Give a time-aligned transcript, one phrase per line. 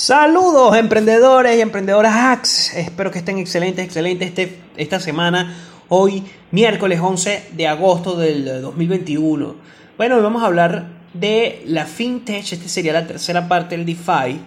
[0.00, 2.74] Saludos emprendedores y emprendedoras hacks.
[2.74, 5.54] Espero que estén excelentes, excelentes este, esta semana.
[5.90, 9.56] Hoy, miércoles 11 de agosto del 2021.
[9.98, 12.50] Bueno, vamos a hablar de la fintech.
[12.50, 14.40] Esta sería la tercera parte del DeFi.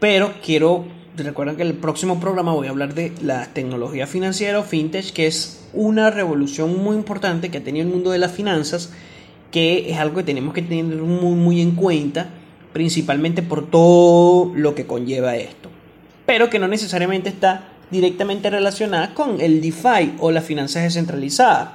[0.00, 0.86] Pero quiero,
[1.16, 5.28] recuerden que el próximo programa voy a hablar de la tecnología financiera o fintech, que
[5.28, 8.92] es una revolución muy importante que ha tenido el mundo de las finanzas,
[9.52, 12.28] que es algo que tenemos que tener muy, muy en cuenta
[12.74, 15.70] principalmente por todo lo que conlleva esto,
[16.26, 21.70] pero que no necesariamente está directamente relacionada con el DeFi o las finanzas descentralizadas.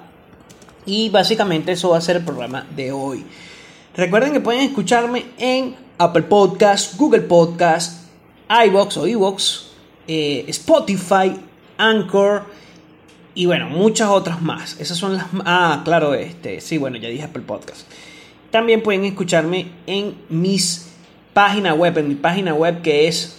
[0.86, 3.24] Y básicamente eso va a ser el programa de hoy.
[3.96, 8.10] Recuerden que pueden escucharme en Apple Podcast, Google Podcast,
[8.66, 9.68] iBox o iBox,
[10.06, 11.34] eh, Spotify,
[11.78, 12.44] Anchor
[13.36, 14.78] y bueno, muchas otras más.
[14.82, 17.88] Esas son las Ah, claro, este, sí, bueno, ya dije Apple Podcast.
[18.52, 20.89] También pueden escucharme en mis
[21.40, 23.38] página web, en mi página web que es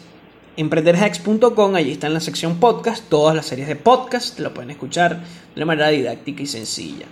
[0.56, 5.22] emprenderhacks.com, allí está en la sección podcast, todas las series de podcast, lo pueden escuchar
[5.54, 7.04] de manera didáctica y sencilla.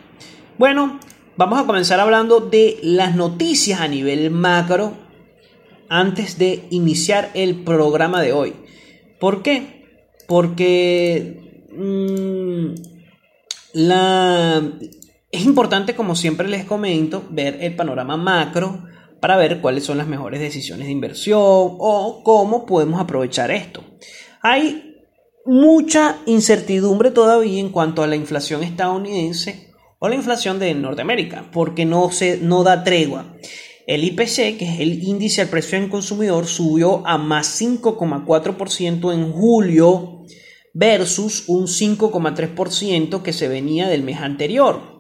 [0.57, 0.99] Bueno,
[1.37, 4.95] vamos a comenzar hablando de las noticias a nivel macro
[5.91, 8.55] antes de iniciar el programa de hoy.
[9.21, 10.07] ¿Por qué?
[10.27, 12.69] Porque mmm,
[13.75, 14.63] la...
[15.31, 18.88] es importante, como siempre les comento, ver el panorama macro
[19.21, 23.85] para ver cuáles son las mejores decisiones de inversión o cómo podemos aprovechar esto.
[24.43, 24.97] Hay
[25.45, 31.85] mucha incertidumbre todavía en cuanto a la inflación estadounidense o la inflación de Norteamérica, porque
[31.85, 33.35] no, se, no da tregua.
[33.87, 39.33] El IPC, que es el índice al precio del consumidor, subió a más 5,4% en
[39.33, 40.25] julio
[40.75, 44.98] versus un 5,3% que se venía del mes anterior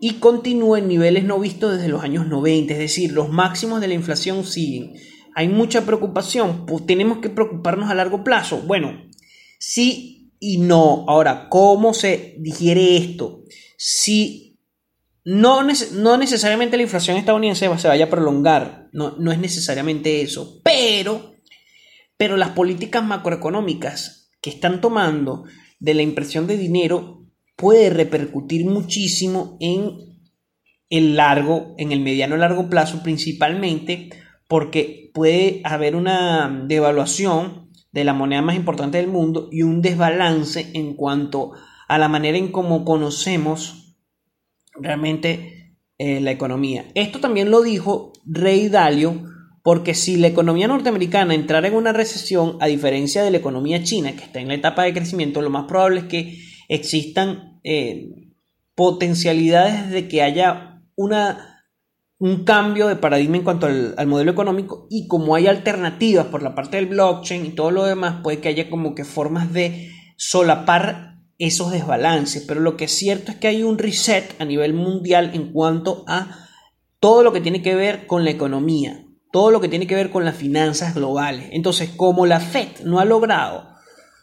[0.00, 3.88] y continúa en niveles no vistos desde los años 90, es decir, los máximos de
[3.88, 4.94] la inflación siguen.
[5.34, 8.62] Hay mucha preocupación, pues tenemos que preocuparnos a largo plazo.
[8.62, 9.04] Bueno,
[9.58, 11.04] sí y no.
[11.06, 13.44] Ahora, ¿cómo se digiere esto?
[13.76, 14.58] Si
[15.24, 20.60] no, no necesariamente la inflación estadounidense se vaya a prolongar, no, no es necesariamente eso,
[20.64, 21.34] pero,
[22.16, 25.44] pero las políticas macroeconómicas que están tomando
[25.78, 27.19] de la impresión de dinero
[27.60, 29.98] puede repercutir muchísimo en
[30.88, 34.08] el largo, en el mediano largo plazo principalmente,
[34.48, 40.70] porque puede haber una devaluación de la moneda más importante del mundo y un desbalance
[40.72, 41.52] en cuanto
[41.86, 43.96] a la manera en cómo conocemos
[44.74, 46.86] realmente eh, la economía.
[46.94, 49.24] Esto también lo dijo Rey Dalio,
[49.62, 54.12] porque si la economía norteamericana entrara en una recesión, a diferencia de la economía china,
[54.12, 56.38] que está en la etapa de crecimiento, lo más probable es que
[56.68, 58.30] existan eh,
[58.74, 61.64] potencialidades de que haya una,
[62.18, 66.42] un cambio de paradigma en cuanto al, al, modelo económico y como hay alternativas por
[66.42, 69.90] la parte del blockchain y todo lo demás, puede que haya como que formas de
[70.16, 71.10] solapar
[71.40, 72.44] esos desbalances.
[72.46, 76.04] Pero lo que es cierto es que hay un reset a nivel mundial en cuanto
[76.06, 76.46] a
[77.00, 80.10] todo lo que tiene que ver con la economía, todo lo que tiene que ver
[80.10, 81.48] con las finanzas globales.
[81.52, 83.68] Entonces, como la Fed no ha logrado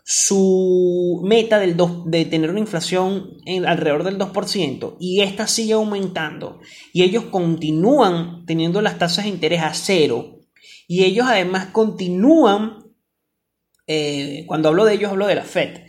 [0.09, 1.75] su meta del
[2.05, 3.29] de tener una inflación
[3.67, 6.61] alrededor del 2% y esta sigue aumentando
[6.93, 10.39] y ellos continúan teniendo las tasas de interés a cero
[10.87, 12.85] y ellos además continúan,
[13.85, 15.81] eh, cuando hablo de ellos hablo de la Fed,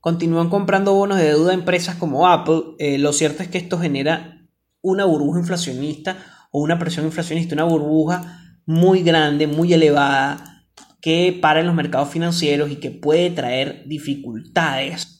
[0.00, 3.78] continúan comprando bonos de deuda a empresas como Apple, eh, lo cierto es que esto
[3.78, 4.48] genera
[4.80, 6.16] una burbuja inflacionista
[6.50, 10.55] o una presión inflacionista, una burbuja muy grande, muy elevada
[11.00, 15.16] que para en los mercados financieros y que puede traer dificultades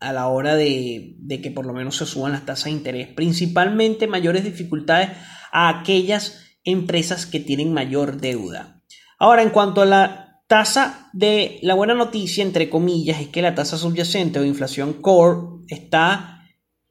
[0.00, 4.06] a la hora de, que por lo menos se suban las tasas de interés, principalmente
[4.06, 5.10] mayores dificultades
[5.50, 8.82] a aquellas empresas que tienen mayor deuda.
[9.18, 13.54] Ahora, en cuanto a la tasa de la buena noticia, entre comillas, es que la
[13.54, 16.37] tasa subyacente o inflación core está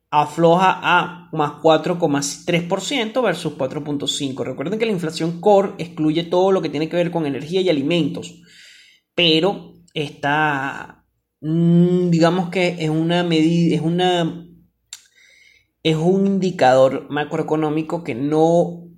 [0.10, 4.44] afloja a más 4,3% versus 4,5%.
[4.44, 7.70] Recuerden que la inflación core excluye todo lo que tiene que ver con energía y
[7.70, 8.42] alimentos,
[9.14, 11.06] pero está,
[11.42, 14.48] mm, digamos que es una medida, es una
[15.84, 18.90] es un indicador macroeconómico que no,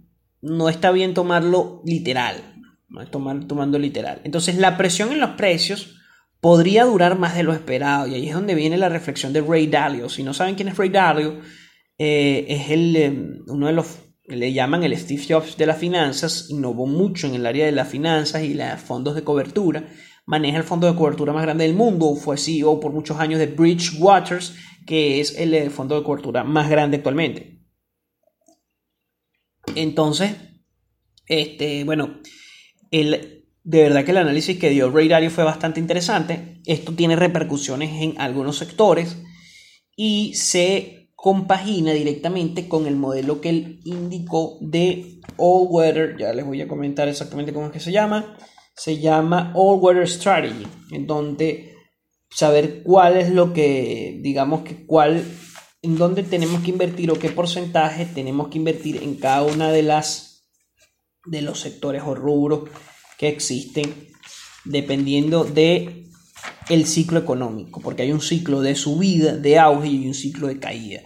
[0.41, 2.55] no está bien tomarlo literal,
[3.11, 4.21] tomar, tomando literal.
[4.23, 5.98] Entonces la presión en los precios
[6.41, 8.07] podría durar más de lo esperado.
[8.07, 10.09] Y ahí es donde viene la reflexión de Ray Dalio.
[10.09, 11.39] Si no saben quién es Ray Dalio,
[11.97, 16.49] eh, es el, em, uno de los, le llaman el Steve Jobs de las finanzas,
[16.49, 19.89] innovó mucho en el área de las finanzas y los fondos de cobertura.
[20.25, 23.47] Maneja el fondo de cobertura más grande del mundo, fue CEO por muchos años de
[23.47, 27.59] Bridgewaters, que es el eh, fondo de cobertura más grande actualmente.
[29.75, 30.35] Entonces,
[31.27, 32.21] este, bueno,
[32.91, 33.38] el
[33.69, 36.59] de verdad que el análisis que dio Ray Dalio fue bastante interesante.
[36.65, 39.17] Esto tiene repercusiones en algunos sectores
[39.95, 46.17] y se compagina directamente con el modelo que él indicó de All Weather.
[46.17, 48.35] Ya les voy a comentar exactamente cómo es que se llama.
[48.75, 51.75] Se llama All Weather Strategy, en donde
[52.31, 55.23] saber cuál es lo que, digamos que cuál,
[55.83, 59.83] en dónde tenemos que invertir o qué porcentaje tenemos que invertir en cada una de
[59.83, 60.47] las
[61.25, 62.61] de los sectores o rubros
[63.19, 64.07] que existen
[64.63, 66.05] dependiendo de
[66.69, 70.57] el ciclo económico, porque hay un ciclo de subida, de auge y un ciclo de
[70.57, 71.01] caída.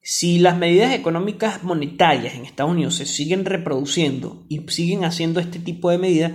[0.00, 5.58] Si las medidas económicas monetarias en Estados Unidos se siguen reproduciendo y siguen haciendo este
[5.58, 6.32] tipo de medidas,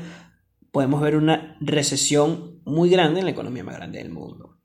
[0.72, 4.60] podemos ver una recesión muy grande en la economía más grande del mundo.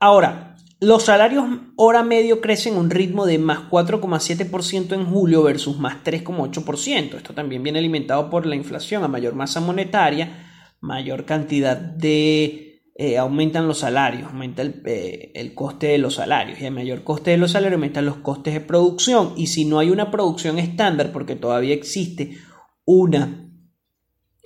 [0.00, 1.44] Ahora, los salarios
[1.76, 7.16] hora medio crecen a un ritmo de más 4,7% en julio versus más 3,8%.
[7.16, 9.02] Esto también viene alimentado por la inflación.
[9.02, 12.60] A mayor masa monetaria, mayor cantidad de...
[12.96, 17.02] Eh, aumentan los salarios, aumenta el, eh, el, coste de los salarios y a mayor
[17.02, 20.60] coste de los salarios aumentan los costes de producción y si no hay una producción
[20.60, 22.38] estándar porque todavía existe
[22.84, 23.50] una,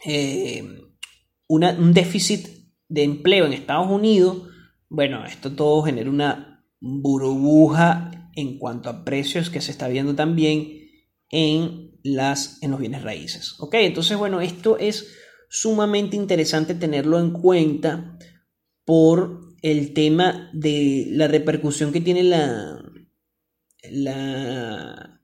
[0.02, 0.64] eh,
[1.46, 2.48] una un déficit
[2.88, 4.47] de empleo en Estados Unidos,
[4.88, 10.88] bueno, esto todo genera una burbuja en cuanto a precios que se está viendo también
[11.30, 13.56] en, las, en los bienes raíces.
[13.58, 13.74] ¿Ok?
[13.74, 15.14] Entonces, bueno, esto es
[15.48, 18.18] sumamente interesante tenerlo en cuenta
[18.84, 22.80] por el tema de la repercusión que tiene la,
[23.90, 25.17] la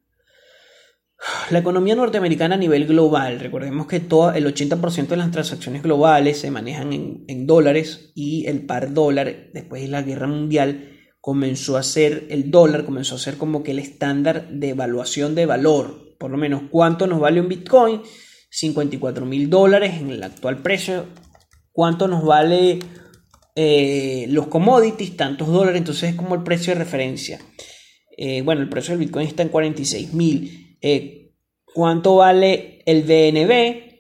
[1.51, 6.39] la economía norteamericana a nivel global, recordemos que todo, el 80% de las transacciones globales
[6.39, 10.91] se manejan en, dólares y el par dólar, después de la guerra mundial,
[11.21, 15.47] comenzó a ser, el dólar comenzó a ser como que el estándar de evaluación de
[15.47, 18.03] valor, por lo menos cuánto nos vale un Bitcoin,
[18.51, 21.07] 54 mil dólares en el actual precio,
[21.73, 22.81] cuánto nos vale
[23.57, 27.41] eh, los commodities, tantos dólares, entonces es como el precio de referencia.
[28.17, 30.64] Eh, bueno, el precio del Bitcoin está en 46 mil.
[30.87, 31.33] Eh,
[31.73, 33.95] ¿Cuánto vale el BNB?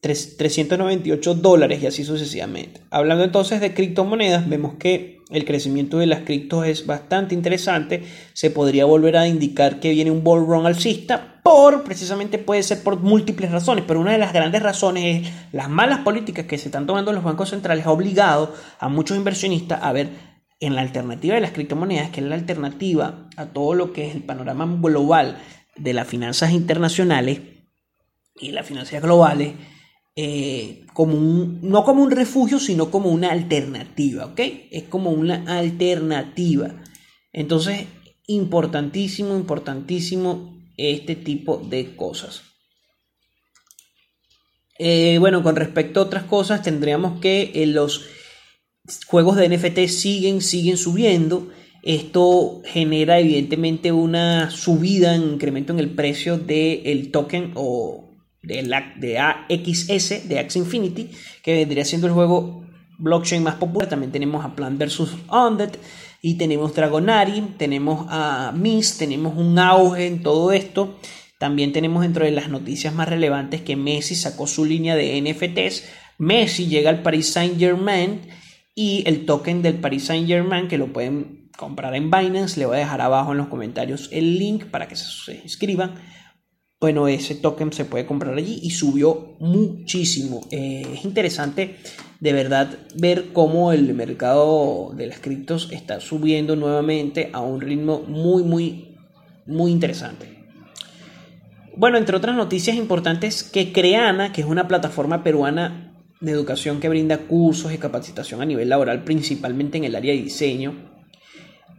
[0.00, 2.80] 398 dólares y así sucesivamente.
[2.90, 8.02] Hablando entonces de criptomonedas, vemos que el crecimiento de las criptos es bastante interesante.
[8.32, 12.82] Se podría volver a indicar que viene un bull run alcista por, precisamente puede ser
[12.82, 16.66] por múltiples razones, pero una de las grandes razones es las malas políticas que se
[16.66, 20.08] están tomando los bancos centrales ha obligado a muchos inversionistas a ver
[20.58, 24.14] en la alternativa de las criptomonedas, que es la alternativa a todo lo que es
[24.16, 25.38] el panorama global
[25.76, 27.40] de las finanzas internacionales
[28.36, 29.54] y las finanzas globales
[30.16, 34.40] eh, como un, no como un refugio, sino como una alternativa, ¿ok?
[34.70, 36.82] Es como una alternativa.
[37.32, 37.86] Entonces,
[38.26, 42.42] importantísimo, importantísimo este tipo de cosas.
[44.78, 48.06] Eh, bueno, con respecto a otras cosas, tendríamos que eh, los
[49.06, 51.50] juegos de NFT siguen, siguen subiendo.
[51.84, 58.08] Esto genera evidentemente una subida, un incremento en el precio del token o
[58.42, 61.10] de, la, de AXS, de Axie Infinity,
[61.42, 62.64] que vendría siendo el juego
[62.98, 63.86] blockchain más popular.
[63.86, 65.14] También tenemos a Plant vs.
[65.30, 65.72] Undead
[66.22, 70.98] y tenemos Dragonari, tenemos a Mist, tenemos un auge en todo esto.
[71.38, 75.84] También tenemos dentro de las noticias más relevantes que Messi sacó su línea de NFTs.
[76.16, 78.22] Messi llega al Paris Saint Germain
[78.74, 82.58] y el token del Paris Saint Germain que lo pueden comprar en Binance.
[82.58, 85.94] Le voy a dejar abajo en los comentarios el link para que se inscriban.
[86.80, 90.42] Bueno, ese token se puede comprar allí y subió muchísimo.
[90.50, 91.76] Eh, es interesante
[92.20, 98.00] de verdad ver cómo el mercado de las criptos está subiendo nuevamente a un ritmo
[98.06, 98.96] muy, muy,
[99.46, 100.46] muy interesante.
[101.76, 106.88] Bueno, entre otras noticias importantes, que Creana, que es una plataforma peruana de educación que
[106.88, 110.93] brinda cursos y capacitación a nivel laboral, principalmente en el área de diseño,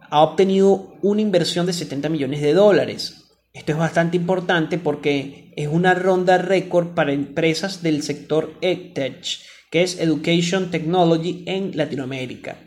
[0.10, 3.26] ha obtenido una inversión de 70 millones de dólares.
[3.54, 9.24] Esto es bastante importante porque es una ronda récord para empresas del sector EdTech,
[9.72, 12.58] que es Education Technology en Latinoamérica.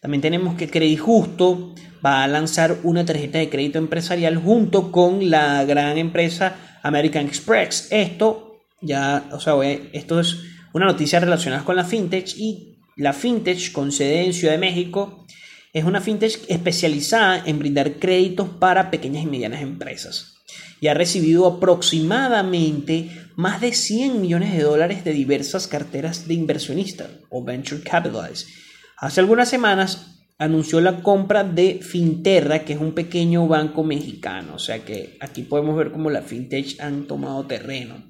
[0.00, 1.74] También tenemos que Credit Justo
[2.04, 7.88] va a lanzar una tarjeta de crédito empresarial junto con la gran empresa American Express.
[7.90, 9.54] Esto ya, o sea,
[9.92, 10.36] esto es
[10.72, 15.26] una noticia relacionada con la fintech y la fintech con sede en Ciudad de México
[15.72, 20.38] es una fintech especializada en brindar créditos para pequeñas y medianas empresas
[20.80, 27.08] y ha recibido aproximadamente más de 100 millones de dólares de diversas carteras de inversionistas
[27.30, 28.48] o venture capitalists.
[28.96, 34.58] Hace algunas semanas anunció la compra de Finterra, que es un pequeño banco mexicano, o
[34.58, 38.02] sea que aquí podemos ver cómo la fintech han tomado terreno.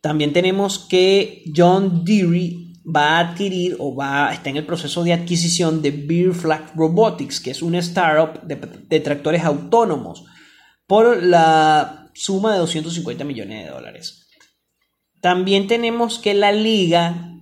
[0.00, 2.56] También tenemos que John Deere
[2.86, 7.40] va a adquirir o va, está en el proceso de adquisición de Beer Flag Robotics,
[7.40, 10.24] que es una startup de, tractores autónomos,
[10.86, 14.28] por la suma de 250 millones de dólares.
[15.20, 17.32] También tenemos que la liga,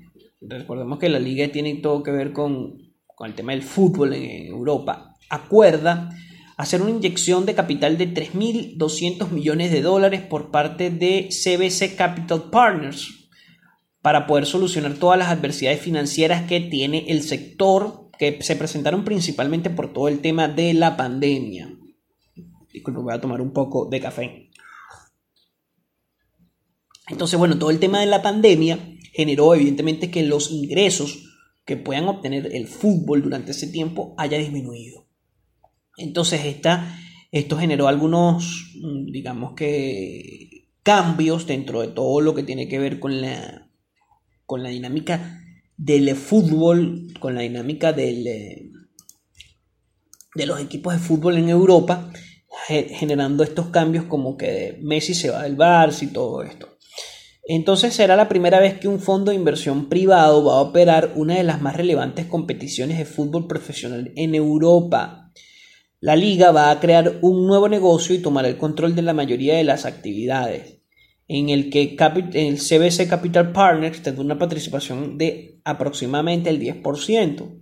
[0.41, 2.79] recordemos que la liga tiene todo que ver con,
[3.15, 6.11] con el tema del fútbol en Europa, acuerda
[6.57, 12.45] hacer una inyección de capital de 3.200 millones de dólares por parte de CBC Capital
[12.51, 13.24] Partners
[14.05, 19.71] para poder solucionar todas las adversidades financieras que tiene el sector que se presentaron principalmente
[19.71, 21.75] por todo el tema de la pandemia.
[22.71, 24.51] Disculpe, voy a tomar un poco de café.
[27.09, 28.79] Entonces, bueno, todo el tema de la pandemia
[29.15, 31.25] generó evidentemente que los ingresos
[31.65, 35.07] que puedan obtener el fútbol durante ese tiempo haya disminuido.
[35.97, 36.43] Entonces
[37.33, 43.01] esto generó algunos, mm, digamos que, cambios dentro de todo lo que tiene que ver
[43.01, 43.64] con la,
[44.47, 45.41] con la dinámica
[45.77, 48.71] del fútbol, con la dinámica eh,
[50.35, 52.11] de los equipos de fútbol en Europa,
[52.69, 56.75] generando estos cambios como que Messi se va del Barça y todo esto.
[57.47, 61.35] Entonces será la primera vez que un fondo de inversión privado va a operar una
[61.35, 65.31] de las más relevantes competiciones de fútbol profesional en Europa.
[66.01, 69.57] La liga va a crear un nuevo negocio y tomar el control de la mayoría
[69.57, 70.81] de las actividades,
[71.27, 71.97] en el que
[72.35, 77.61] el CBC Capital Partners tendrá una participación de aproximadamente el 10%.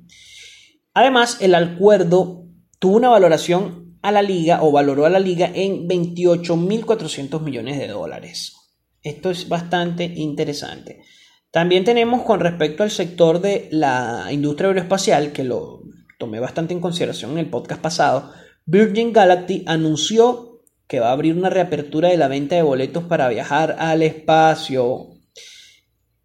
[0.94, 2.46] Además, el acuerdo
[2.78, 7.88] tuvo una valoración a la liga o valoró a la liga en 28.400 millones de
[7.88, 8.56] dólares.
[9.02, 11.02] Esto es bastante interesante.
[11.50, 15.82] También tenemos con respecto al sector de la industria aeroespacial, que lo
[16.18, 18.32] tomé bastante en consideración en el podcast pasado,
[18.64, 20.51] Virgin Galactic anunció
[20.92, 25.08] que va a abrir una reapertura de la venta de boletos para viajar al espacio.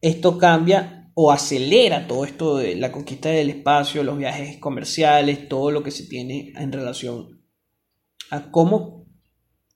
[0.01, 5.71] Esto cambia o acelera todo esto de la conquista del espacio, los viajes comerciales, todo
[5.71, 7.41] lo que se tiene en relación
[8.29, 9.05] a cómo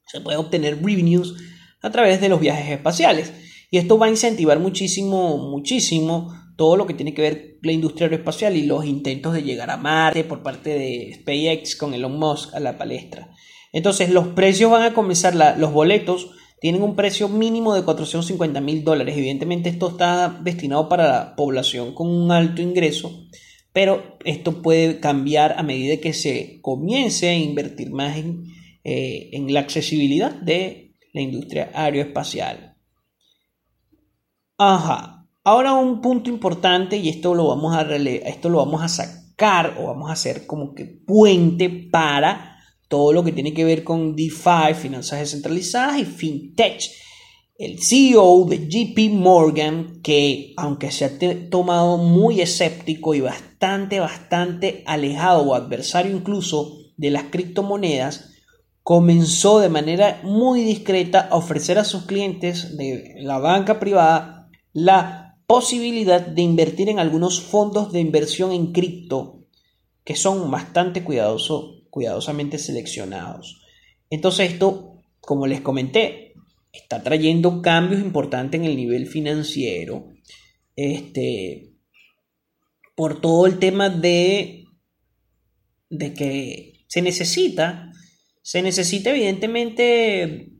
[0.08, 1.36] se puede obtener revenues
[1.82, 3.32] a través de los viajes espaciales.
[3.70, 8.08] Y esto va a incentivar muchísimo, muchísimo todo lo que tiene que ver la industria
[8.08, 12.54] aeroespacial y los intentos de llegar a Marte por parte de SpaceX con Elon Musk
[12.54, 13.34] a la palestra.
[13.72, 18.84] Entonces los precios van a comenzar, los boletos tienen un precio mínimo de 450 mil
[18.84, 19.18] dólares.
[19.18, 23.28] Evidentemente esto está destinado para la población con un alto ingreso,
[23.74, 28.46] pero esto puede cambiar a medida que se comience a invertir más en,
[28.84, 32.78] eh, en la accesibilidad de la industria aeroespacial.
[34.58, 39.76] Ajá, Ahora un punto importante y esto lo vamos a esto lo vamos a sacar
[39.80, 42.51] o vamos a hacer como que puente para
[42.92, 46.92] todo lo que tiene que ver con DeFi, finanzas descentralizadas y fintech.
[47.58, 54.84] El CEO de JP Morgan, que aunque se ha tomado muy escéptico y bastante, bastante
[54.86, 58.32] alejado o adversario incluso de las criptomonedas,
[58.84, 65.38] comenzó de manera muy discreta a ofrecer a sus clientes de la banca privada la
[65.48, 69.46] posibilidad de invertir en algunos fondos de inversión en cripto
[70.04, 73.62] que son bastante cuidadoso, cuidadosamente seleccionados.
[74.10, 76.34] Entonces esto, como les comenté,
[76.74, 80.08] está trayendo cambios importantes en el nivel financiero.
[80.76, 81.74] Este,
[82.96, 84.66] por todo el tema de,
[85.90, 87.92] de que se necesita,
[88.42, 90.54] se necesita evidentemente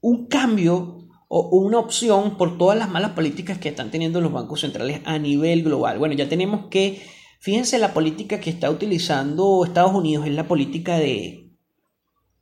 [0.00, 4.60] un cambio o una opción por todas las malas políticas que están teniendo los bancos
[4.60, 5.98] centrales a nivel global.
[5.98, 7.02] Bueno, ya tenemos que,
[7.44, 11.50] fíjense la política que está utilizando Estados Unidos, es la política de,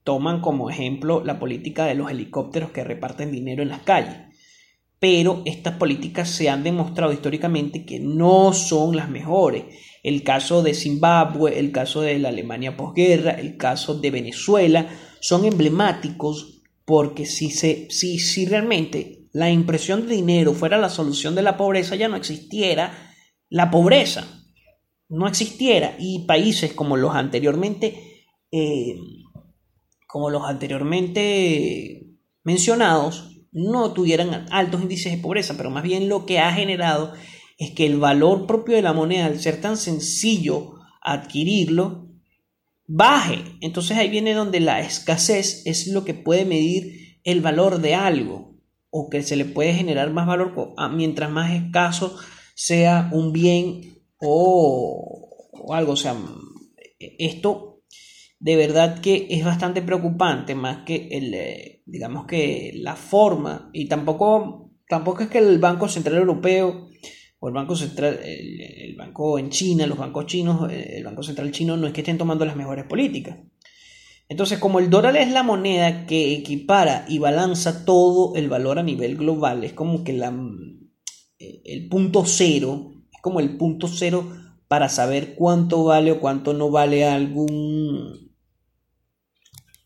[0.04, 4.14] toman como ejemplo la política de los helicópteros que reparten dinero en las calles.
[5.00, 9.64] Pero estas políticas se han demostrado históricamente que no son las mejores.
[10.04, 14.86] El caso de Zimbabue, el caso de la Alemania posguerra, el caso de Venezuela,
[15.18, 21.34] son emblemáticos porque si, se, si, si realmente la impresión de dinero fuera la solución
[21.34, 23.12] de la pobreza, ya no existiera
[23.48, 24.41] la pobreza.
[25.12, 25.94] No existiera.
[25.98, 28.96] Y países como los anteriormente, eh,
[30.06, 32.06] como los anteriormente
[32.44, 37.12] mencionados, no tuvieran altos índices de pobreza, pero más bien lo que ha generado
[37.58, 42.08] es que el valor propio de la moneda, al ser tan sencillo adquirirlo,
[42.86, 43.44] baje.
[43.60, 48.54] Entonces ahí viene donde la escasez es lo que puede medir el valor de algo
[48.88, 50.54] o que se le puede generar más valor
[50.92, 52.16] mientras más escaso
[52.54, 53.91] sea un bien
[54.22, 55.92] o, algo.
[55.92, 56.16] O sea,
[56.98, 57.82] esto
[58.38, 63.86] de verdad que es bastante preocupante más que el, eh, digamos que la forma y
[63.86, 66.88] tampoco tampoco es que el Banco Central Europeo
[67.38, 71.76] o el Banco Central, el, Banco en China, los bancos chinos, el Banco Central chino
[71.76, 73.38] no es que estén tomando las mejores políticas.
[74.28, 78.82] Entonces, como el dólar es la moneda que equipara y balanza todo el valor a
[78.82, 80.32] nivel global, es como que la,
[81.38, 82.91] el punto cero,
[83.22, 84.30] como el punto cero
[84.68, 88.32] para saber cuánto vale o cuánto no vale algún,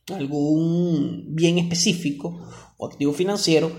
[0.08, 3.70] algún bien específico o activo financiero,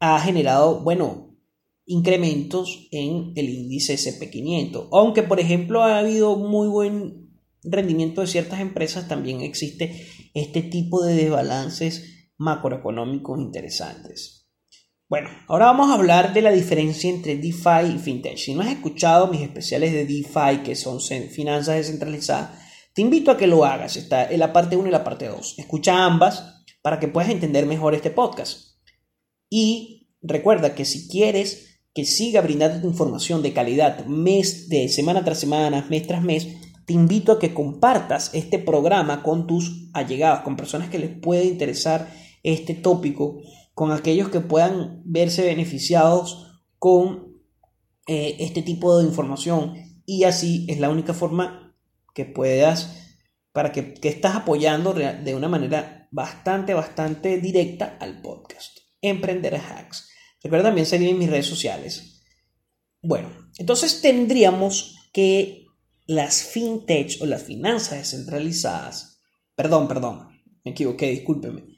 [0.00, 1.36] ha generado, bueno,
[1.84, 4.88] incrementos en el índice SP500.
[4.92, 7.30] Aunque, por ejemplo, ha habido muy buen
[7.62, 14.41] rendimiento de ciertas empresas, también existe este tipo de desbalances macroeconómicos interesantes.
[15.12, 18.38] Bueno, ahora vamos a hablar de la diferencia entre DeFi y FinTech.
[18.38, 22.58] Si no has escuchado mis especiales de DeFi, que son finanzas descentralizadas,
[22.94, 23.96] te invito a que lo hagas.
[23.96, 25.56] Está en la parte 1 y la parte 2.
[25.58, 28.78] Escucha ambas para que puedas entender mejor este podcast.
[29.50, 35.40] Y recuerda que si quieres que siga brindando información de calidad mes de semana tras
[35.40, 36.48] semana, mes tras mes,
[36.86, 41.44] te invito a que compartas este programa con tus allegados, con personas que les puede
[41.44, 42.08] interesar
[42.42, 43.42] este tópico,
[43.74, 47.38] con aquellos que puedan verse beneficiados con
[48.06, 49.74] eh, este tipo de información.
[50.04, 51.74] Y así es la única forma
[52.14, 53.18] que puedas,
[53.52, 58.78] para que, que estás apoyando de una manera bastante, bastante directa al podcast.
[59.00, 60.08] Emprender Hacks.
[60.42, 62.22] Recuerda también seguirme en mis redes sociales.
[63.02, 65.66] Bueno, entonces tendríamos que
[66.06, 69.20] las fintech o las finanzas descentralizadas,
[69.54, 70.28] perdón, perdón,
[70.64, 71.71] me equivoqué, discúlpeme.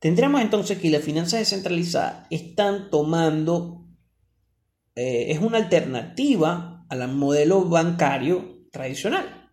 [0.00, 3.84] Tendríamos entonces que las finanzas descentralizadas están tomando,
[4.94, 9.50] eh, es una alternativa al modelo bancario tradicional.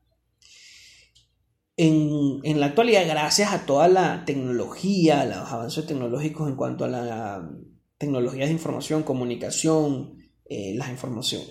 [1.78, 6.88] En, la actualidad, gracias a toda la tecnología, a los avances tecnológicos en cuanto a
[6.88, 7.50] la
[7.98, 10.90] tecnologías de información, comunicación, eh, las,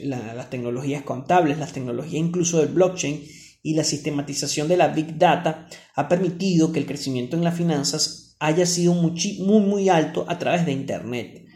[0.02, 3.22] las tecnologías contables, las tecnologías incluso del blockchain
[3.62, 8.23] y la sistematización de la big data ha permitido que el crecimiento en las finanzas
[8.38, 11.47] haya sido muy, muy, alto a través de Internet.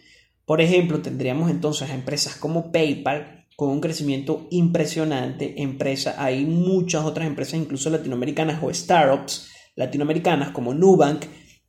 [0.45, 7.27] Por ejemplo, tendríamos entonces empresas como PayPal con un crecimiento impresionante, empresa, hay muchas otras
[7.27, 11.25] empresas, incluso latinoamericanas o startups latinoamericanas como Nubank,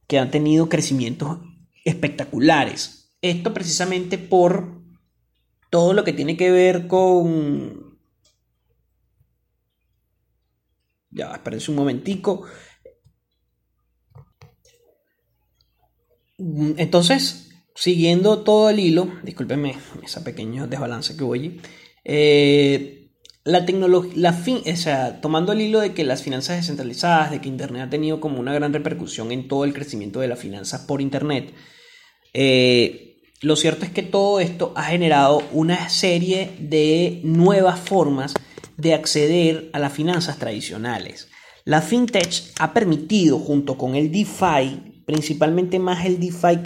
[0.07, 1.39] que han tenido crecimientos
[1.83, 3.11] espectaculares.
[3.21, 4.81] Esto precisamente por
[5.69, 7.97] todo lo que tiene que ver con...
[11.11, 12.43] Ya, espérense un momentico.
[16.77, 21.61] Entonces, siguiendo todo el hilo, discúlpenme ese pequeño desbalance que voy,
[22.05, 23.11] eh,
[23.43, 24.33] la tecnología,
[24.71, 28.19] o sea, tomando el hilo de que las finanzas descentralizadas, de que Internet ha tenido
[28.19, 31.53] como una gran repercusión en todo el crecimiento de las finanzas por Internet,
[32.33, 38.33] eh, lo cierto es que todo esto ha generado una serie de nuevas formas
[38.77, 41.29] de acceder a las finanzas tradicionales.
[41.65, 46.59] La fintech ha permitido, junto con el DeFi, principalmente más el DeFi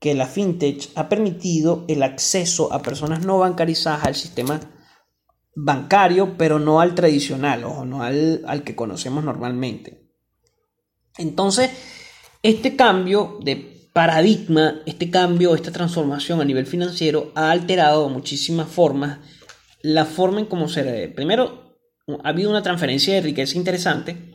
[0.00, 4.58] que, la fintech, ha permitido el acceso a personas no bancarizadas al sistema
[5.54, 10.08] bancario, pero no al tradicional, o no al, al que conocemos normalmente.
[11.18, 11.70] Entonces,
[12.42, 18.70] este cambio de paradigma, este cambio, esta transformación a nivel financiero ha alterado de muchísimas
[18.70, 19.18] formas
[19.82, 21.08] la forma en cómo se...
[21.14, 21.76] Primero,
[22.24, 24.30] ha habido una transferencia de riqueza interesante.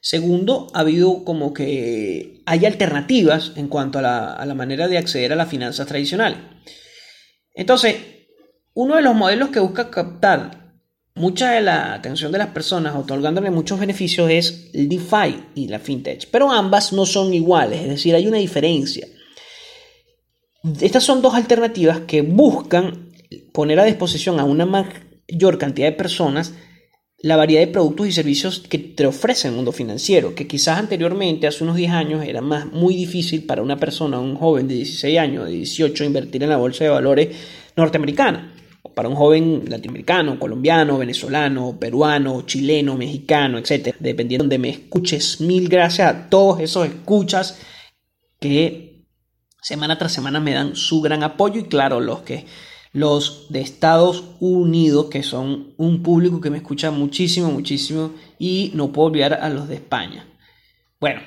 [0.00, 4.98] Segundo, ha habido como que hay alternativas en cuanto a la, a la manera de
[4.98, 6.38] acceder a las finanzas tradicionales.
[7.54, 7.96] Entonces,
[8.74, 10.68] uno de los modelos que busca captar
[11.18, 15.80] mucha de la atención de las personas, otorgándole muchos beneficios, es el DeFi y la
[15.80, 16.28] FinTech.
[16.30, 19.06] Pero ambas no son iguales, es decir, hay una diferencia.
[20.80, 23.10] Estas son dos alternativas que buscan
[23.52, 26.54] poner a disposición a una mayor cantidad de personas
[27.20, 31.46] la variedad de productos y servicios que te ofrece el mundo financiero, que quizás anteriormente,
[31.46, 35.18] hace unos 10 años, era más, muy difícil para una persona, un joven de 16
[35.18, 37.36] años, de 18, invertir en la bolsa de valores
[37.76, 38.54] norteamericana
[38.98, 43.94] para un joven latinoamericano, colombiano, venezolano, peruano, chileno, mexicano, etc.
[44.00, 47.60] Dependiendo de donde me escuches, mil gracias a todos esos escuchas
[48.40, 49.04] que
[49.62, 52.46] semana tras semana me dan su gran apoyo y claro, los que
[52.92, 58.92] los de Estados Unidos, que son un público que me escucha muchísimo, muchísimo, y no
[58.92, 60.26] puedo olvidar a los de España.
[61.00, 61.20] Bueno,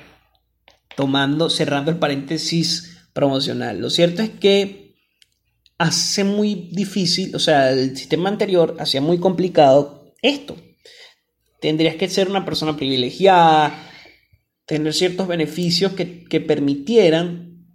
[0.96, 3.80] tomando, cerrando el paréntesis promocional.
[3.80, 4.96] Lo cierto es que
[5.78, 10.56] hace muy difícil, o sea, el sistema anterior hacía muy complicado esto.
[11.60, 13.90] Tendrías que ser una persona privilegiada,
[14.66, 17.66] tener ciertos beneficios que, permitieran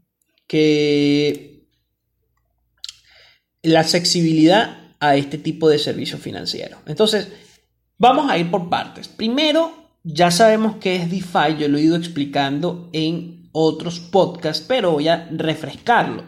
[0.48, 1.57] que
[3.68, 6.80] la accesibilidad a este tipo de servicios financieros.
[6.86, 7.28] Entonces,
[7.98, 9.08] vamos a ir por partes.
[9.08, 14.92] Primero, ya sabemos qué es DeFi, yo lo he ido explicando en otros podcasts, pero
[14.92, 16.24] voy a refrescarlo.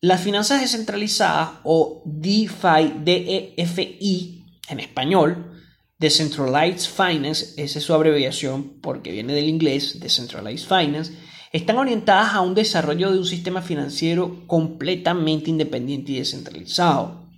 [0.00, 5.62] Las finanzas descentralizadas o DeFi, DEFI en español,
[5.98, 11.12] Decentralized Finance, esa es su abreviación porque viene del inglés, Decentralized Finance,
[11.50, 17.28] están orientadas a un desarrollo de un sistema financiero completamente independiente y descentralizado.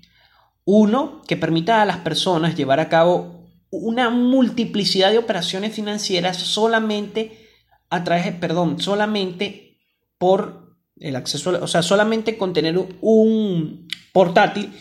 [0.64, 7.48] Uno que permita a las personas llevar a cabo una multiplicidad de operaciones financieras solamente
[7.88, 9.79] a través, perdón, solamente
[10.18, 14.72] por el acceso, o sea, solamente con tener un portátil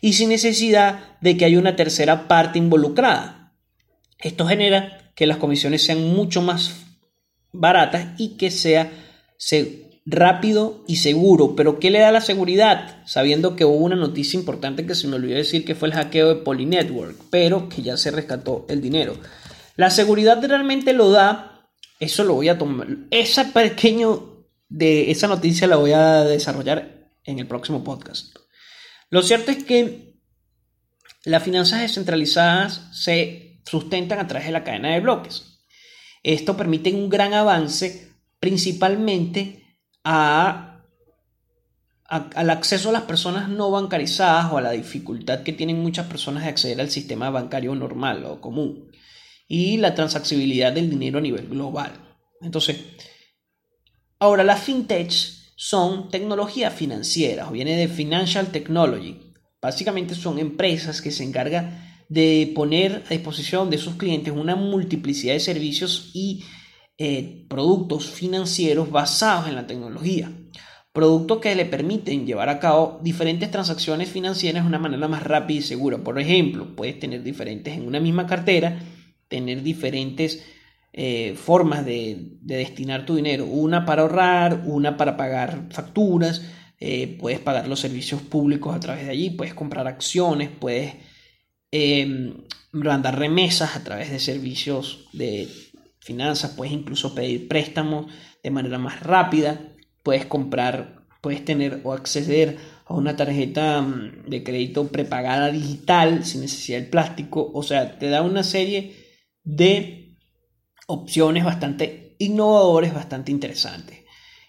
[0.00, 3.54] y sin necesidad de que haya una tercera parte involucrada.
[4.18, 6.89] Esto genera que las comisiones sean mucho más
[7.52, 8.90] baratas y que sea
[10.06, 11.54] rápido y seguro.
[11.56, 13.02] Pero ¿qué le da la seguridad?
[13.06, 16.28] Sabiendo que hubo una noticia importante que se me olvidó decir que fue el hackeo
[16.28, 19.14] de Polynetwork, pero que ya se rescató el dinero.
[19.76, 25.66] La seguridad realmente lo da, eso lo voy a tomar, esa pequeño de esa noticia
[25.66, 28.36] la voy a desarrollar en el próximo podcast.
[29.10, 30.20] Lo cierto es que
[31.24, 35.49] las finanzas descentralizadas se sustentan a través de la cadena de bloques.
[36.22, 40.80] Esto permite un gran avance principalmente al
[42.50, 46.50] acceso a las personas no bancarizadas o a la dificultad que tienen muchas personas de
[46.50, 48.90] acceder al sistema bancario normal o común
[49.48, 51.92] y la transaccionalidad del dinero a nivel global.
[52.40, 52.78] Entonces,
[54.18, 55.10] ahora las fintech
[55.56, 59.34] son tecnología financiera o viene de financial technology.
[59.60, 65.32] Básicamente son empresas que se encargan de poner a disposición de sus clientes una multiplicidad
[65.32, 66.42] de servicios y
[66.98, 70.32] eh, productos financieros basados en la tecnología.
[70.92, 75.60] Productos que le permiten llevar a cabo diferentes transacciones financieras de una manera más rápida
[75.60, 75.98] y segura.
[75.98, 78.80] Por ejemplo, puedes tener diferentes en una misma cartera,
[79.28, 80.44] tener diferentes
[80.92, 83.46] eh, formas de, destinar tu dinero.
[83.46, 86.42] Una para ahorrar, una para pagar facturas,
[86.80, 90.94] eh, puedes pagar los servicios públicos a través de allí, puedes comprar acciones, puedes
[91.72, 92.34] eh,
[92.72, 95.48] remesas a través de servicios de
[96.00, 99.60] finanzas, puedes incluso pedir préstamos de manera más rápida,
[100.02, 106.40] puedes comprar, puedes tener o acceder a una tarjeta mm, de crédito prepagada digital sin
[106.40, 108.96] necesidad de plástico, o sea, te da una serie
[109.44, 110.16] de
[110.86, 114.00] opciones bastante innovadoras, bastante interesantes.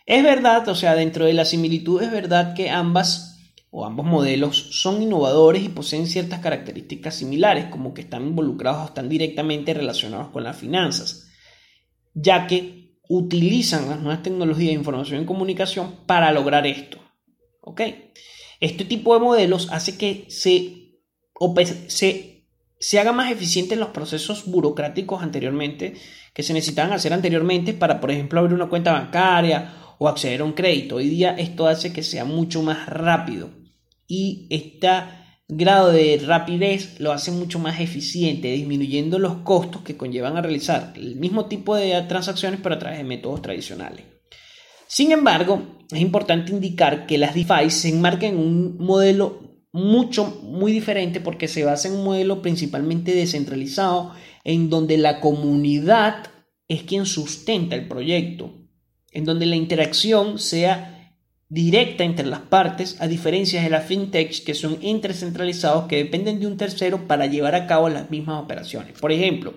[0.05, 3.30] Es verdad, o sea, dentro de la similitud es verdad que ambas
[3.73, 8.85] o ambos modelos son innovadores y poseen ciertas características similares, como que están involucrados o
[8.87, 11.29] están directamente relacionados con las finanzas,
[12.13, 16.97] ya que utilizan las nuevas tecnologías de información y comunicación para lograr esto.
[17.61, 17.81] ¿Ok?
[18.59, 20.99] Este tipo de modelos hace que se,
[21.87, 22.45] se,
[22.77, 25.93] se haga más eficientes los procesos burocráticos anteriormente
[26.33, 30.45] que se necesitaban hacer anteriormente para, por ejemplo, abrir una cuenta bancaria o acceder a
[30.45, 30.95] un crédito.
[30.95, 33.60] Hoy día esto hace que sea mucho más rápido
[34.13, 34.89] y este
[35.47, 40.91] grado de rapidez lo hace mucho más eficiente, disminuyendo los costos que conllevan a realizar
[40.97, 44.03] el mismo tipo de transacciones pero a través de métodos tradicionales.
[44.85, 50.73] Sin embargo, es importante indicar que las DeFi se enmarcan en un modelo mucho, muy
[50.73, 54.11] diferente porque se basa en un modelo principalmente descentralizado
[54.43, 56.25] en donde la comunidad
[56.67, 58.51] es quien sustenta el proyecto,
[59.13, 61.00] en donde la interacción sea
[61.51, 66.47] directa entre las partes, a diferencia de las fintechs que son intercentralizados que dependen de
[66.47, 68.97] un tercero para llevar a cabo las mismas operaciones.
[68.97, 69.53] Por ejemplo,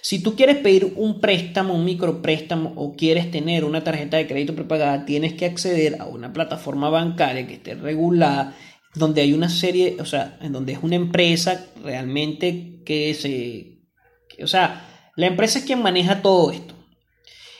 [0.00, 4.54] si tú quieres pedir un préstamo, un micropréstamo o quieres tener una tarjeta de crédito
[4.54, 8.56] prepagada, tienes que acceder a una plataforma bancaria que esté regulada
[8.94, 13.82] donde hay una serie, o sea, en donde es una empresa realmente que se,
[14.42, 16.74] o sea, la empresa es quien maneja todo esto.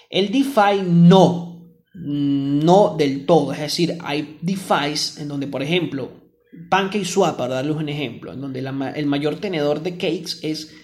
[0.08, 1.53] El DeFi no,
[1.94, 6.10] no del todo, es decir, hay DeFi en donde, por ejemplo,
[6.70, 10.74] PancakeSwap, para darles un ejemplo, en donde el mayor tenedor de cakes es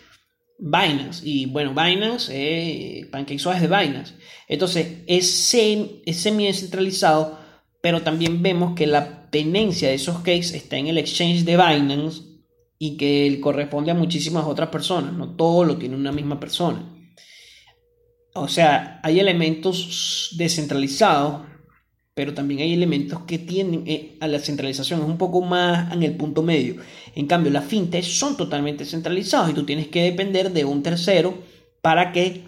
[0.59, 1.23] Binance.
[1.27, 4.15] Y bueno, Binance, eh, PancakeSwap es de Binance.
[4.49, 7.39] Entonces, es, es semi-descentralizado,
[7.83, 12.23] pero también vemos que la tenencia de esos cases está en el exchange de Binance
[12.79, 17.00] y que corresponde a muchísimas otras personas, no todo lo tiene una misma persona.
[18.35, 21.43] O sea, hay elementos descentralizados,
[22.15, 26.03] pero también hay elementos que tienen eh, a la centralización, es un poco más en
[26.03, 26.77] el punto medio.
[27.15, 31.43] En cambio, las fintechs son totalmente centralizados y tú tienes que depender de un tercero
[31.83, 32.45] para que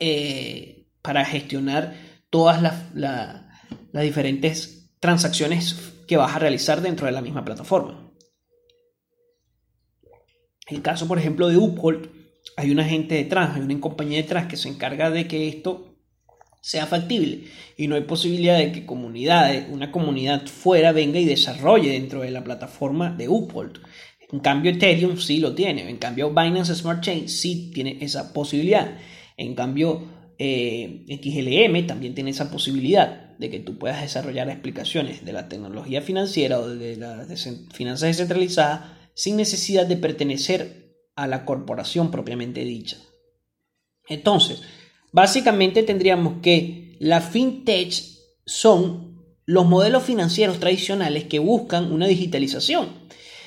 [0.00, 1.94] eh, para gestionar
[2.30, 2.62] todas
[2.94, 3.44] las,
[3.92, 8.10] diferentes transacciones que vas a realizar dentro de la misma plataforma.
[10.66, 12.08] El caso, por ejemplo, de Uphold,
[12.56, 15.94] hay una gente detrás, hay una compañía detrás que se encarga de que esto
[16.60, 17.44] sea factible
[17.76, 22.30] y no hay posibilidad de que comunidades, una comunidad fuera venga y desarrolle dentro de
[22.30, 23.80] la plataforma de Uphold.
[24.32, 25.88] En cambio, Ethereum sí lo tiene.
[25.88, 28.96] En cambio, Binance Smart Chain sí tiene esa posibilidad.
[29.36, 30.02] En cambio,
[30.38, 36.02] eh, XLM también tiene esa posibilidad de que tú puedas desarrollar explicaciones de la tecnología
[36.02, 40.83] financiera o de las finanzas descentralizadas sin necesidad de pertenecer
[41.16, 42.96] a la corporación propiamente dicha.
[44.08, 44.62] Entonces,
[45.12, 47.94] básicamente tendríamos que la fintech
[48.46, 49.14] son
[49.46, 52.88] los modelos financieros tradicionales que buscan una digitalización.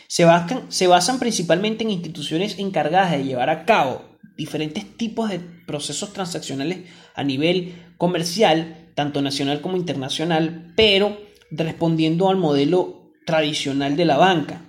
[0.07, 4.01] Se basan, se basan principalmente en instituciones encargadas de llevar a cabo
[4.37, 11.17] diferentes tipos de procesos transaccionales a nivel comercial, tanto nacional como internacional, pero
[11.49, 14.66] respondiendo al modelo tradicional de la banca.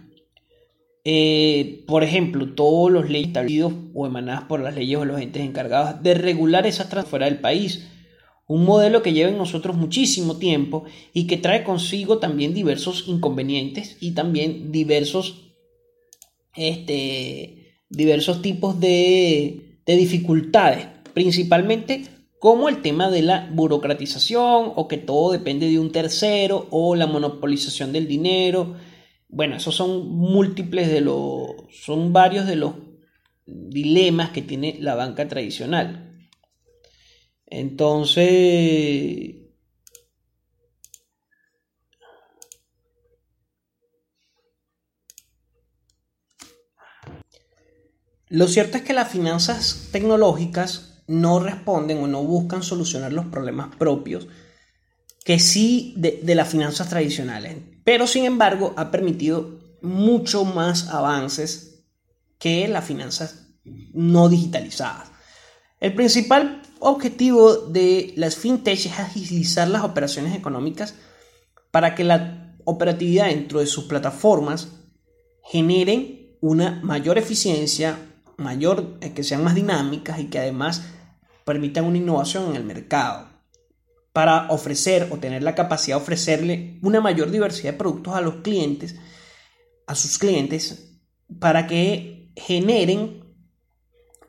[1.11, 5.43] Eh, por ejemplo, todos los leyes establecidos o emanadas por las leyes o los entes
[5.43, 7.89] encargados de regular esas transferencias fuera del país.
[8.47, 13.97] Un modelo que lleva en nosotros muchísimo tiempo y que trae consigo también diversos inconvenientes
[14.01, 15.55] y también diversos,
[16.55, 22.03] este, diversos tipos de, de dificultades, principalmente
[22.39, 27.07] como el tema de la burocratización o que todo depende de un tercero o la
[27.07, 28.77] monopolización del dinero
[29.29, 32.75] bueno, esos son múltiples de los, son varios de los
[33.47, 36.29] dilemas que tiene la banca tradicional.
[37.47, 39.37] Entonces,
[48.29, 53.75] lo cierto es que las finanzas tecnológicas no responden o no buscan solucionar los problemas
[53.77, 54.29] propios
[55.25, 57.57] que sí de, de las finanzas tradicionales
[57.89, 61.87] pero sin embargo ha permitido mucho más avances
[62.39, 65.09] que las finanzas no digitalizadas.
[65.81, 70.97] El principal objetivo de las fintech es agilizar las operaciones económicas
[71.71, 74.69] para que la operatividad dentro de sus plataformas
[75.43, 77.99] generen una mayor eficiencia,
[78.37, 80.83] mayor, eh, que sean más dinámicas y que además
[81.47, 83.38] permitan una innovación en el mercado
[84.19, 88.43] para ofrecer o tener la capacidad de ofrecerle una mayor diversidad de productos a los
[88.43, 88.97] clientes,
[89.87, 90.99] a sus clientes,
[91.39, 93.23] para que generen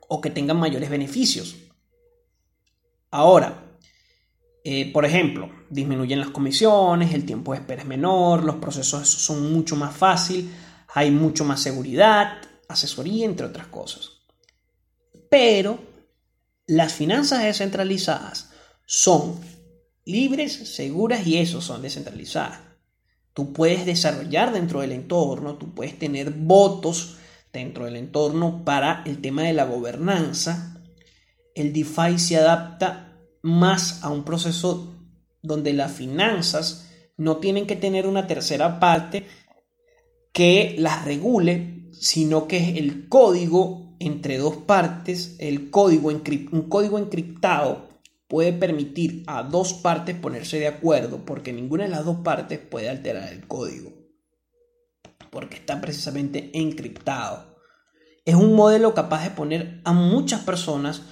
[0.08, 1.56] o que tengan mayores beneficios.
[3.10, 3.80] Ahora,
[4.64, 9.52] eh, por ejemplo, disminuyen las comisiones, el tiempo de espera es menor, los procesos son
[9.52, 10.52] mucho más fáciles,
[10.94, 14.12] hay mucho más seguridad, asesoría, entre otras cosas.
[15.32, 15.80] Pero
[16.68, 18.52] las finanzas descentralizadas
[18.86, 19.59] son
[20.10, 22.60] libres, seguras y eso son descentralizadas.
[23.34, 27.18] Tú puedes desarrollar dentro del entorno, tú puedes tener votos
[27.54, 30.82] dentro del entorno para el tema de la gobernanza.
[31.56, 34.94] El DeFi se adapta más a un proceso
[35.42, 39.26] donde las finanzas no tienen que tener una tercera parte
[40.34, 47.89] que las regule, sino que es el código entre dos partes, el un código encriptado
[48.30, 52.88] puede permitir a dos partes ponerse de acuerdo porque ninguna de las dos partes puede
[52.88, 54.00] alterar el código
[55.30, 57.60] porque está precisamente encriptado.
[58.26, 61.04] Es un modelo capaz de poner a muchas personas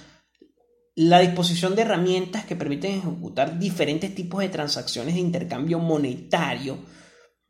[0.94, 6.78] la disposición de herramientas que permiten ejecutar diferentes tipos de transacciones de intercambio monetario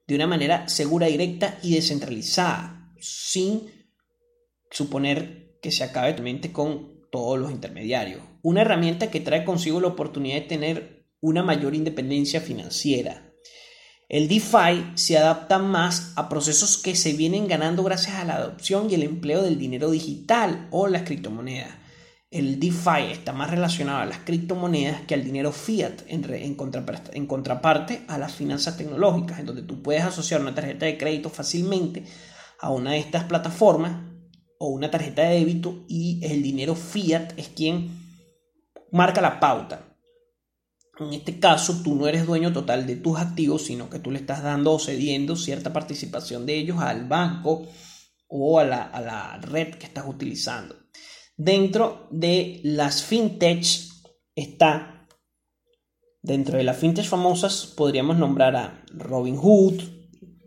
[0.07, 3.71] de una manera segura, directa y descentralizada, sin
[4.71, 6.15] suponer que se acabe
[6.53, 8.21] con todos los intermediarios.
[8.43, 13.33] Una herramienta que trae consigo la oportunidad de tener una mayor independencia financiera.
[14.09, 18.89] El DeFi se adapta más a procesos que se vienen ganando gracias a la adopción
[18.89, 21.75] y el empleo del dinero digital o las criptomonedas.
[22.31, 26.57] El DeFi está más relacionado a las criptomonedas que al dinero fiat en, en,
[27.13, 31.31] en contraparte a las finanzas tecnológicas, en donde tú puedes asociar una tarjeta de crédito
[31.31, 32.05] fácilmente
[32.61, 34.18] a una de estas plataformas
[34.59, 37.91] o una tarjeta de débito y el dinero fiat es quien
[38.93, 39.85] marca la pauta.
[40.99, 44.19] En este caso, tú no eres dueño total de tus activos, sino que tú le
[44.19, 47.67] estás dando o cediendo cierta participación de ellos al banco
[48.29, 50.75] o a la, a la red que estás utilizando.
[51.37, 53.65] Dentro de las fintech
[54.35, 55.07] está,
[56.21, 59.81] dentro de las fintech famosas, podríamos nombrar a Robinhood,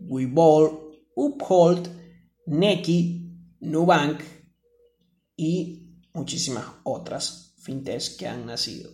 [0.00, 1.88] Webull, Uphold,
[2.46, 3.21] Neki,
[3.62, 4.20] Nubank
[5.36, 8.90] y muchísimas otras fintechs que han nacido.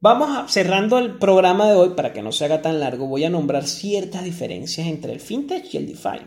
[0.00, 3.06] Vamos cerrando el programa de hoy para que no se haga tan largo.
[3.06, 6.18] Voy a nombrar ciertas diferencias entre el fintech y el DeFi.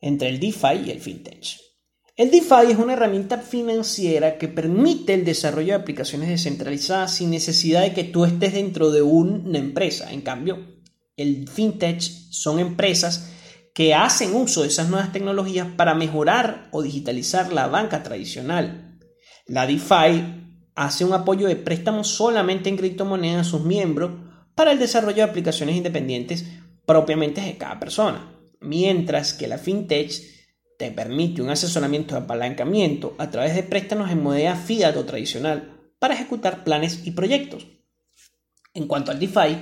[0.00, 1.58] Entre el DeFi y el fintech.
[2.16, 7.82] El DeFi es una herramienta financiera que permite el desarrollo de aplicaciones descentralizadas sin necesidad
[7.82, 10.10] de que tú estés dentro de una empresa.
[10.10, 10.80] En cambio,
[11.16, 13.30] el fintech son empresas
[13.74, 18.98] que hacen uso de esas nuevas tecnologías para mejorar o digitalizar la banca tradicional.
[19.46, 20.42] La DeFi
[20.74, 24.12] hace un apoyo de préstamos solamente en criptomonedas a sus miembros
[24.54, 26.44] para el desarrollo de aplicaciones independientes
[26.86, 30.12] propiamente de cada persona, mientras que la fintech
[30.78, 35.90] te permite un asesoramiento de apalancamiento a través de préstamos en moneda fiat o tradicional
[35.98, 37.66] para ejecutar planes y proyectos.
[38.74, 39.58] En cuanto al DeFi,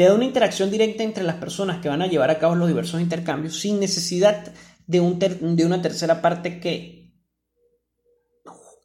[0.00, 2.68] te da una interacción directa entre las personas que van a llevar a cabo los
[2.68, 4.50] diversos intercambios sin necesidad
[4.86, 7.12] de, un de una tercera parte que,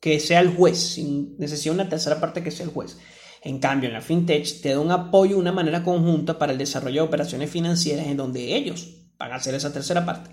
[0.01, 2.97] que sea el juez, sin necesidad de una tercera parte que sea el juez.
[3.41, 7.03] En cambio, en la fintech te da un apoyo, una manera conjunta para el desarrollo
[7.03, 10.31] de operaciones financieras en donde ellos van a ser esa tercera parte.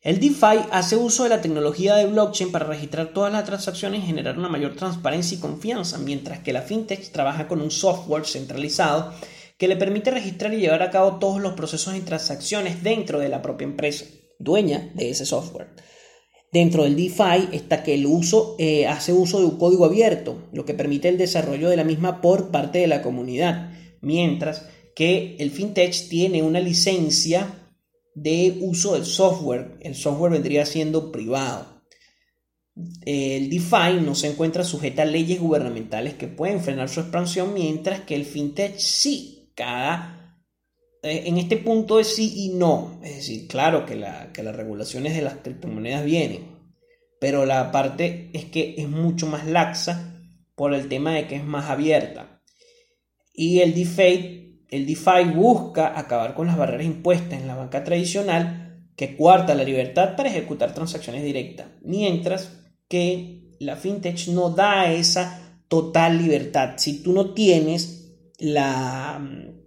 [0.00, 4.06] El DeFi hace uso de la tecnología de blockchain para registrar todas las transacciones y
[4.06, 9.12] generar una mayor transparencia y confianza, mientras que la fintech trabaja con un software centralizado
[9.58, 13.28] que le permite registrar y llevar a cabo todos los procesos y transacciones dentro de
[13.28, 14.06] la propia empresa,
[14.38, 15.68] dueña de ese software.
[16.52, 20.64] Dentro del DeFi está que el uso eh, hace uso de un código abierto, lo
[20.64, 25.50] que permite el desarrollo de la misma por parte de la comunidad, mientras que el
[25.50, 27.72] fintech tiene una licencia
[28.14, 29.76] de uso del software.
[29.80, 31.82] El software vendría siendo privado.
[33.04, 38.00] El DeFi no se encuentra sujeta a leyes gubernamentales que pueden frenar su expansión, mientras
[38.00, 40.38] que el fintech sí cada,
[41.02, 43.00] eh, en este punto es sí y no.
[43.02, 46.56] Es decir, claro que, la, que las regulaciones de las criptomonedas vienen,
[47.20, 50.14] pero la parte es que es mucho más laxa
[50.54, 52.40] por el tema de que es más abierta.
[53.34, 58.86] Y el DeFi, el DeFi busca acabar con las barreras impuestas en la banca tradicional
[58.94, 65.56] que cuarta la libertad para ejecutar transacciones directas, mientras que la fintech no da esa
[65.66, 66.74] total libertad.
[66.76, 67.97] Si tú no tienes
[68.38, 69.58] la mm,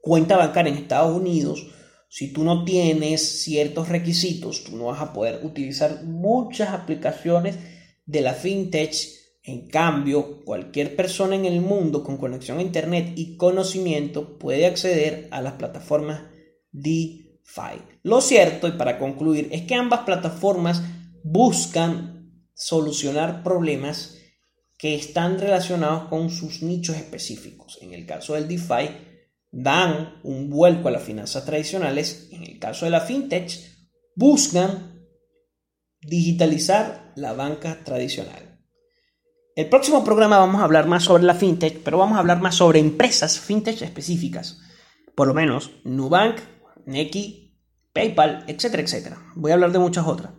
[0.00, 1.66] cuenta bancaria en Estados Unidos,
[2.08, 7.56] si tú no tienes ciertos requisitos, tú no vas a poder utilizar muchas aplicaciones
[8.06, 8.94] de la fintech.
[9.42, 15.28] En cambio, cualquier persona en el mundo con conexión a Internet y conocimiento puede acceder
[15.30, 16.22] a las plataformas
[16.72, 17.82] DeFi.
[18.02, 20.82] Lo cierto, y para concluir, es que ambas plataformas
[21.22, 24.16] buscan solucionar problemas
[24.78, 27.78] que están relacionados con sus nichos específicos.
[27.80, 28.90] En el caso del DeFi,
[29.50, 32.28] dan un vuelco a las finanzas tradicionales.
[32.30, 33.50] En el caso de la fintech,
[34.14, 35.06] buscan
[36.00, 38.60] digitalizar la banca tradicional.
[39.54, 42.56] El próximo programa vamos a hablar más sobre la fintech, pero vamos a hablar más
[42.56, 44.58] sobre empresas fintech específicas.
[45.14, 46.38] Por lo menos Nubank,
[46.84, 47.58] Neki,
[47.94, 49.32] PayPal, etcétera, etcétera.
[49.34, 50.32] Voy a hablar de muchas otras.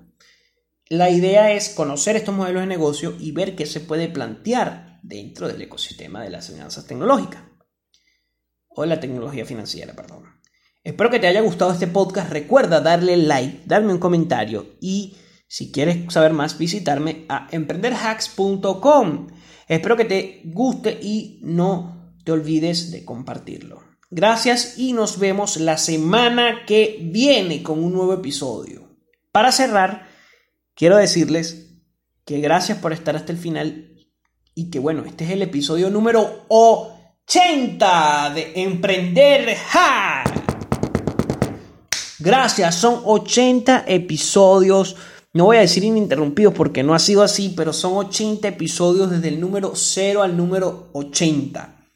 [0.90, 5.48] La idea es conocer estos modelos de negocio y ver qué se puede plantear dentro
[5.48, 7.44] del ecosistema de las finanzas tecnológicas.
[8.70, 10.24] O la tecnología financiera, perdón.
[10.84, 12.32] Espero que te haya gustado este podcast.
[12.32, 19.28] Recuerda darle like, darme un comentario y si quieres saber más, visitarme a emprenderhacks.com.
[19.68, 23.84] Espero que te guste y no te olvides de compartirlo.
[24.10, 28.88] Gracias y nos vemos la semana que viene con un nuevo episodio.
[29.34, 30.07] Para cerrar,
[30.78, 31.72] Quiero decirles
[32.24, 33.96] que gracias por estar hasta el final
[34.54, 40.36] y que bueno, este es el episodio número 80 de Emprender Hack.
[42.20, 44.96] Gracias, son 80 episodios.
[45.34, 49.30] No voy a decir ininterrumpidos porque no ha sido así, pero son 80 episodios desde
[49.30, 51.90] el número 0 al número 80.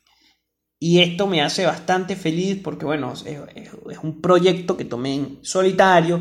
[0.80, 6.20] Y esto me hace bastante feliz porque, bueno, es un proyecto que tomé en solitario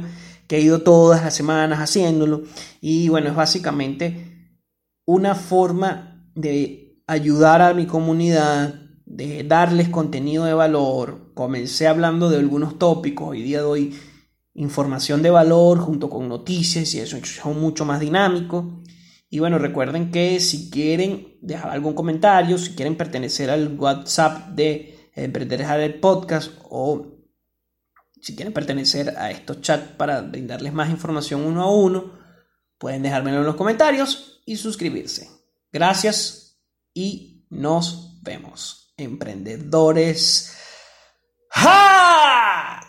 [0.51, 2.43] que he ido todas las semanas haciéndolo.
[2.81, 4.59] Y bueno, es básicamente
[5.07, 8.75] una forma de ayudar a mi comunidad,
[9.07, 11.33] de darles contenido de valor.
[11.35, 13.95] Comencé hablando de algunos tópicos, hoy día doy
[14.55, 18.83] información de valor junto con noticias y eso es mucho más dinámico.
[19.29, 24.97] Y bueno, recuerden que si quieren dejar algún comentario, si quieren pertenecer al WhatsApp de
[25.15, 27.20] Emprender el Podcast o
[28.21, 32.19] si quieren pertenecer a estos chats para brindarles más información uno a uno,
[32.79, 35.31] pueden dejármelo en los comentarios y suscribirse.
[35.73, 36.61] Gracias
[36.95, 38.93] y nos vemos.
[38.97, 40.57] Emprendedores.
[41.51, 42.80] ¡Ja!